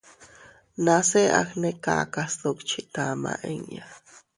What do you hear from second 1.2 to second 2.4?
agnekaka